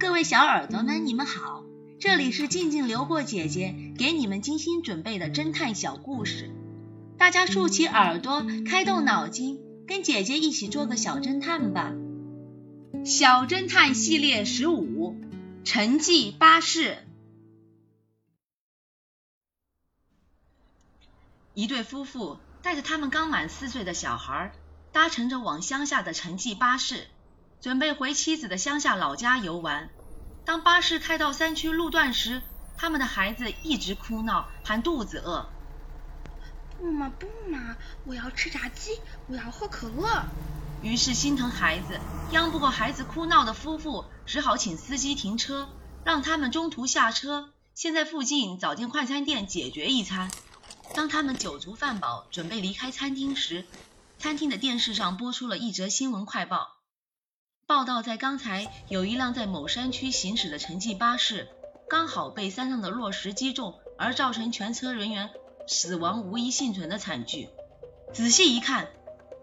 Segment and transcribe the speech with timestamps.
[0.00, 1.62] 各位小耳朵们，你们好，
[2.00, 6.50] 这里是静静流过姐姐给你们精心准备的侦探小故事，
[7.16, 11.92] 大家竖起耳朵，开动脑筋，跟姐姐一起做个小侦探吧。
[13.04, 15.14] 小侦探系列十五，
[15.64, 16.98] 沉寂巴士。
[21.54, 24.50] 一对夫妇带着他们刚满四岁的小孩，
[24.90, 27.06] 搭乘着往乡下的城际巴士。
[27.60, 29.90] 准备回妻子的乡下老家游玩。
[30.46, 32.40] 当巴士开到山区路段时，
[32.78, 35.46] 他们的孩子一直哭闹，喊肚子饿。
[36.78, 37.76] 不嘛不嘛，
[38.06, 40.24] 我要吃炸鸡，我要喝可乐。
[40.82, 42.00] 于是心疼孩子，
[42.32, 45.68] 央不过孩子哭闹的夫妇，只好请司机停车，
[46.02, 50.30] 让他们中途下车，先在附近找间快餐店解决一餐。
[50.94, 53.66] 当他们酒足饭饱，准备离开餐厅时，
[54.18, 56.79] 餐厅的电视上播出了一则新闻快报。
[57.70, 61.46] 报道在刚才有一辆在某山区行驶的城际巴士，
[61.88, 65.30] 刚好被山上的落石击中，而造成全车人员
[65.68, 67.48] 死亡无一幸存的惨剧。
[68.12, 68.88] 仔细一看，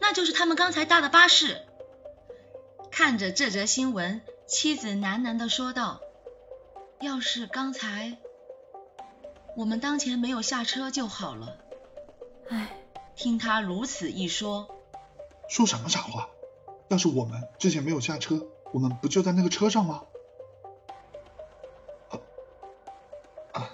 [0.00, 1.62] 那就是他们刚才搭的巴士。
[2.90, 6.02] 看着这则新闻，妻子喃喃地说道
[7.00, 8.18] ：“要是刚才
[9.56, 11.56] 我们当前没有下车就好了。”
[12.50, 12.68] 唉，
[13.16, 14.68] 听他如此一说，
[15.48, 16.28] 说什么傻话？
[16.90, 20.02] 要是我们之前没有下车，我们不就在那个车上吗？
[23.52, 23.70] 啊，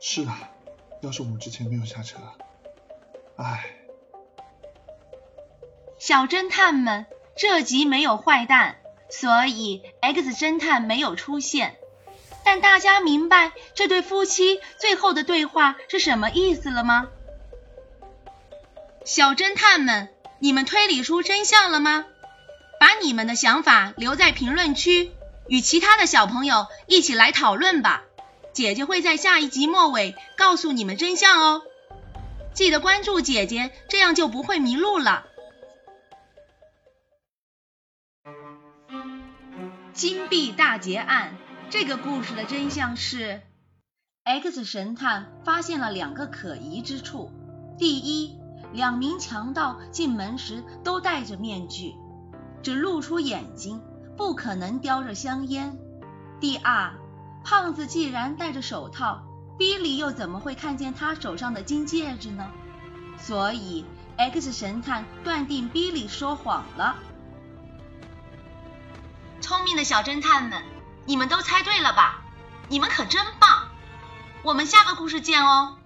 [0.00, 0.52] 是啊，
[1.02, 2.18] 要是我们之前没有下车，
[3.36, 3.72] 唉。
[5.98, 8.76] 小侦探们，这集没有坏蛋，
[9.10, 11.76] 所以 X 侦探没有出现。
[12.44, 17.08] 但大家明白这对夫妻最后的对话是什么意思了吗？
[19.04, 22.06] 小侦探们，你们推理出真相了吗？
[22.78, 25.12] 把你们的想法留在评论区，
[25.48, 28.02] 与其他的小朋友一起来讨论吧。
[28.52, 31.62] 姐姐会在下一集末尾告诉你们真相哦。
[32.54, 35.26] 记得关注姐姐，这样就不会迷路了。
[39.92, 41.36] 金币大劫案
[41.70, 43.42] 这个故事的真相是
[44.24, 47.30] ：X 神探发现了两个可疑之处。
[47.78, 48.38] 第一，
[48.72, 51.94] 两名强盗进门时都戴着面具。
[52.66, 53.80] 只露出眼睛，
[54.16, 55.78] 不可能叼着香烟。
[56.40, 56.94] 第二，
[57.44, 59.22] 胖子既然戴着手套，
[59.56, 62.50] 比利又怎么会看见他手上的金戒指呢？
[63.18, 66.96] 所以，X 神探断定比利说谎了。
[69.40, 70.64] 聪明的小侦探们，
[71.04, 72.24] 你们都猜对了吧？
[72.68, 73.68] 你们可真棒！
[74.42, 75.76] 我们下个故事见哦。